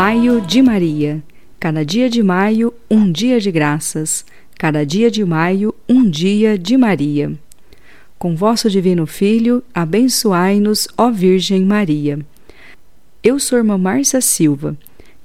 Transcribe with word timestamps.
Maio 0.00 0.40
de 0.40 0.62
Maria. 0.62 1.20
Cada 1.58 1.84
dia 1.84 2.08
de 2.08 2.22
maio, 2.22 2.72
um 2.88 3.10
dia 3.10 3.40
de 3.40 3.50
graças. 3.50 4.24
Cada 4.56 4.86
dia 4.86 5.10
de 5.10 5.24
maio, 5.24 5.74
um 5.88 6.08
dia 6.08 6.56
de 6.56 6.76
Maria. 6.76 7.32
Com 8.16 8.36
vosso 8.36 8.70
Divino 8.70 9.08
Filho, 9.08 9.60
abençoai-nos, 9.74 10.86
ó 10.96 11.10
Virgem 11.10 11.64
Maria. 11.64 12.20
Eu 13.24 13.40
sou 13.40 13.58
irmã 13.58 13.76
Márcia 13.76 14.20
Silva, 14.20 14.76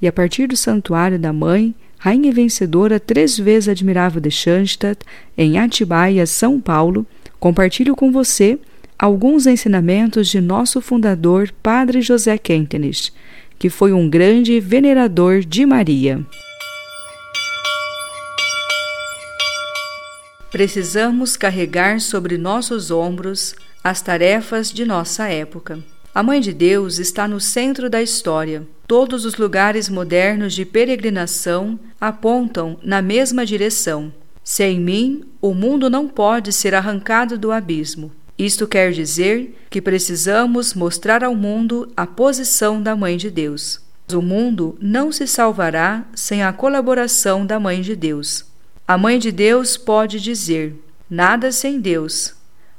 e 0.02 0.07
a 0.07 0.12
partir 0.12 0.47
do 0.47 0.57
Santuário 0.57 1.19
da 1.19 1.32
Mãe, 1.32 1.75
Rainha 2.00 2.32
Vencedora, 2.32 3.00
três 3.00 3.38
vezes 3.38 3.69
admirável 3.69 4.19
de 4.19 4.32
Schanstatt, 4.32 5.05
em 5.38 5.60
Atibaia, 5.60 6.25
São 6.25 6.60
Paulo, 6.60 7.05
compartilho 7.39 7.96
com 7.96 8.11
você 8.11 8.58
alguns 8.97 9.46
ensinamentos 9.46 10.30
de 10.30 10.42
nosso 10.42 10.82
fundador, 10.82 11.54
Padre 11.61 12.02
José 12.02 12.38
Kentenich, 12.38 13.11
que 13.64 13.70
foi 13.70 13.94
um 13.94 14.10
grande 14.10 14.60
venerador 14.60 15.40
de 15.40 15.66
Maria. 15.66 16.22
Precisamos 20.52 21.38
carregar 21.38 22.02
sobre 22.02 22.38
nossos 22.38 22.92
ombros 22.92 23.56
as 23.82 24.02
tarefas 24.02 24.70
de 24.70 24.84
nossa 24.84 25.30
época. 25.30 25.82
A 26.14 26.22
Mãe 26.22 26.42
de 26.42 26.52
Deus 26.52 27.00
está 27.00 27.26
no 27.26 27.39
centro 27.39 27.89
da 27.89 28.02
história. 28.02 28.68
Todos 28.86 29.24
os 29.24 29.38
lugares 29.38 29.88
modernos 29.88 30.54
de 30.54 30.66
peregrinação 30.66 31.80
apontam 32.02 32.77
na 32.83 33.02
mesma 33.02 33.45
direção. 33.45 34.14
Sem 34.44 34.77
mim, 34.77 35.23
o 35.42 35.53
mundo 35.53 35.89
não 35.89 36.09
pode 36.09 36.52
ser 36.52 36.75
arrancado 36.75 37.38
do 37.38 37.50
abismo. 37.50 38.11
Isto 38.44 38.67
quer 38.67 38.91
dizer 38.91 39.55
que 39.69 39.81
precisamos 39.81 40.73
mostrar 40.73 41.23
ao 41.23 41.33
mundo 41.33 41.89
a 41.95 42.05
posição 42.05 42.83
da 42.83 42.94
Mãe 42.94 43.16
de 43.16 43.31
Deus. 43.31 43.80
O 44.13 44.22
mundo 44.22 44.77
não 44.81 45.13
se 45.13 45.25
salvará 45.25 46.03
sem 46.13 46.44
a 46.44 46.52
colaboração 46.52 47.45
da 47.45 47.58
Mãe 47.58 47.80
de 47.80 47.95
Deus. 47.95 48.44
A 48.86 48.97
Mãe 48.97 49.17
de 49.17 49.31
Deus 49.31 49.77
pode 49.77 50.19
dizer: 50.19 50.75
nada 51.09 51.53
sem 51.53 51.80
Deus, 51.80 52.36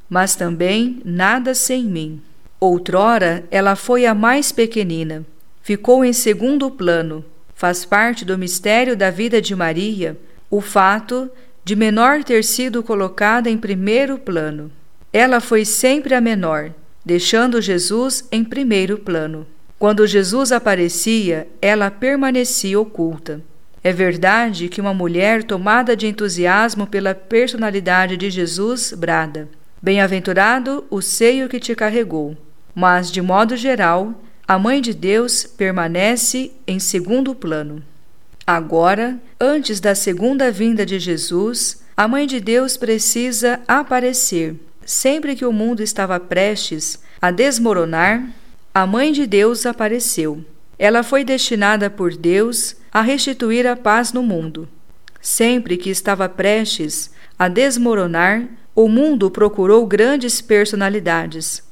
mas 0.07 0.37
também 0.37 1.01
nada 1.03 1.55
sem 1.55 1.83
mim. 1.83 2.21
Outrora 2.61 3.43
ela 3.51 3.75
foi 3.75 4.05
a 4.05 4.15
mais 4.15 4.53
pequenina, 4.53 5.25
ficou 5.63 6.05
em 6.05 6.13
segundo 6.13 6.71
plano. 6.71 7.25
Faz 7.55 7.87
parte 7.87 8.23
do 8.23 8.37
mistério 8.37 8.95
da 8.95 9.11
vida 9.11 9.41
de 9.41 9.57
Maria 9.57 10.15
o 10.51 10.61
fato 10.61 11.31
de 11.65 11.75
menor 11.75 12.23
ter 12.23 12.45
sido 12.45 12.83
colocada 12.83 13.49
em 13.49 13.57
primeiro 13.57 14.19
plano. 14.19 14.71
Ela 15.17 15.39
foi 15.39 15.65
sempre 15.65 16.13
a 16.13 16.21
menor, 16.21 16.73
deixando 17.07 17.63
Jesus 17.63 18.27
em 18.33 18.43
primeiro 18.43 18.99
plano. 18.99 19.47
Quando 19.79 20.09
Jesus 20.09 20.51
aparecia, 20.51 21.47
ela 21.63 21.89
permanecia 21.89 22.81
oculta. 22.81 23.41
É 23.85 23.93
verdade 23.93 24.69
que 24.69 24.81
uma 24.81 24.93
mulher 24.93 25.45
tomada 25.45 25.97
de 25.97 26.09
entusiasmo 26.09 26.85
pela 26.85 27.15
personalidade 27.15 28.17
de 28.17 28.29
Jesus 28.29 28.93
brada: 28.93 29.49
Bem-aventurado 29.81 30.85
o 30.91 31.01
seio 31.01 31.49
que 31.49 31.61
te 31.61 31.77
carregou. 31.77 32.37
Mas, 32.75 33.09
de 33.13 33.23
modo 33.23 33.57
geral, 33.57 34.21
a 34.49 34.59
Mãe 34.59 34.81
de 34.81 34.93
Deus 34.93 35.45
permanece 35.45 36.51
em 36.67 36.81
segundo 36.81 37.37
plano. 37.37 37.81
Agora, 38.45 39.17
antes 39.41 39.79
da 39.79 39.95
segunda 39.95 40.51
vinda 40.51 40.85
de 40.85 40.99
Jesus, 40.99 41.85
a 41.97 42.09
Mãe 42.09 42.27
de 42.27 42.41
Deus 42.41 42.77
precisa 42.77 43.61
aparecer. 43.69 44.57
Sempre 44.85 45.35
que 45.35 45.47
o 45.47 45.53
mundo 45.53 45.83
estava 45.83 46.21
prestes 46.21 47.03
a 47.21 47.31
desmoronar, 47.31 48.29
a 48.73 48.87
Mãe 48.87 49.13
de 49.13 49.27
Deus 49.27 49.65
apareceu. 49.65 50.45
Ela 50.79 51.03
foi 51.03 51.25
destinada 51.25 51.89
por 51.89 52.15
Deus 52.17 52.77
a 52.93 53.01
restituir 53.01 53.67
a 53.67 53.77
paz 53.77 54.13
no 54.13 54.23
mundo. 54.23 54.69
Sempre 55.21 55.77
que 55.77 55.89
estava 55.89 56.29
prestes 56.29 57.11
a 57.39 57.49
desmoronar, 57.49 58.47
o 58.75 58.89
mundo 58.89 59.31
procurou 59.31 59.87
grandes 59.87 60.41
personalidades. 60.41 61.63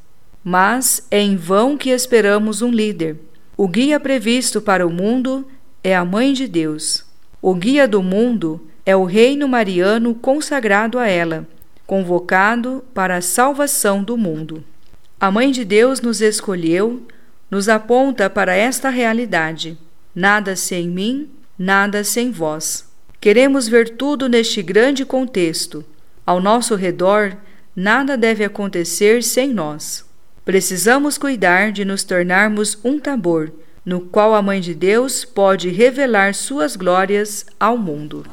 Mas 0.42 1.06
é 1.10 1.20
em 1.20 1.36
vão 1.36 1.76
que 1.76 1.90
esperamos 1.90 2.62
um 2.62 2.70
líder. 2.70 3.16
O 3.56 3.68
guia 3.68 4.00
previsto 4.00 4.60
para 4.60 4.86
o 4.86 4.90
mundo 4.90 5.46
é 5.84 5.94
a 5.94 6.04
Mãe 6.04 6.32
de 6.32 6.48
Deus. 6.48 7.04
O 7.42 7.54
guia 7.54 7.86
do 7.86 8.02
mundo 8.02 8.66
é 8.86 8.96
o 8.96 9.04
reino 9.04 9.46
mariano 9.46 10.14
consagrado 10.14 10.98
a 10.98 11.06
ela, 11.06 11.46
convocado 11.92 12.82
para 12.94 13.18
a 13.18 13.20
salvação 13.20 14.02
do 14.02 14.16
mundo. 14.16 14.64
A 15.20 15.30
Mãe 15.30 15.50
de 15.50 15.62
Deus 15.62 16.00
nos 16.00 16.22
escolheu, 16.22 17.06
nos 17.50 17.68
aponta 17.68 18.30
para 18.30 18.56
esta 18.56 18.88
realidade. 18.88 19.76
Nada 20.14 20.56
sem 20.56 20.88
mim, 20.88 21.28
nada 21.58 22.02
sem 22.02 22.30
vós. 22.30 22.90
Queremos 23.20 23.68
ver 23.68 23.90
tudo 23.90 24.26
neste 24.26 24.62
grande 24.62 25.04
contexto. 25.04 25.84
Ao 26.24 26.40
nosso 26.40 26.76
redor, 26.76 27.36
nada 27.76 28.16
deve 28.16 28.42
acontecer 28.42 29.22
sem 29.22 29.52
nós. 29.52 30.02
Precisamos 30.46 31.18
cuidar 31.18 31.72
de 31.72 31.84
nos 31.84 32.02
tornarmos 32.04 32.78
um 32.82 32.98
tambor, 32.98 33.52
no 33.84 34.00
qual 34.00 34.34
a 34.34 34.40
Mãe 34.40 34.62
de 34.62 34.74
Deus 34.74 35.26
pode 35.26 35.68
revelar 35.68 36.34
suas 36.34 36.74
glórias 36.74 37.44
ao 37.60 37.76
mundo. 37.76 38.24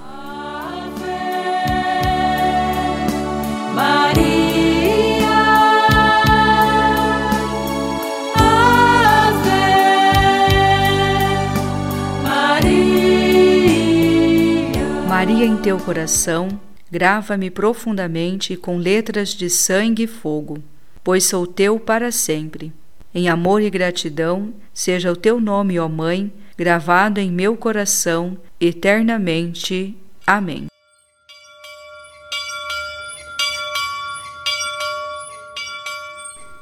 Maria 15.19 15.46
em 15.46 15.57
teu 15.57 15.78
coração, 15.78 16.47
grava-me 16.90 17.50
profundamente 17.52 18.56
com 18.56 18.78
letras 18.78 19.35
de 19.35 19.50
sangue 19.50 20.03
e 20.03 20.07
fogo, 20.07 20.63
pois 21.03 21.25
sou 21.25 21.46
teu 21.46 21.78
para 21.78 22.09
sempre. 22.09 22.72
Em 23.13 23.28
amor 23.28 23.62
e 23.62 23.69
gratidão, 23.69 24.53
seja 24.74 25.12
o 25.12 25.18
teu 25.18 25.41
nome, 25.41 25.78
ó 25.78 25.90
Mãe, 25.90 26.31
gravado 26.58 27.19
em 27.19 27.29
meu 27.29 27.58
coração 27.58 28.38
eternamente. 28.62 29.94
Amém. 30.25 30.68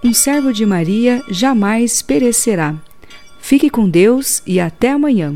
Um 0.03 0.13
servo 0.15 0.51
de 0.51 0.65
Maria 0.65 1.21
jamais 1.29 2.01
perecerá. 2.01 2.73
Fique 3.39 3.69
com 3.69 3.87
Deus 3.87 4.41
e 4.47 4.59
até 4.59 4.89
amanhã. 4.89 5.35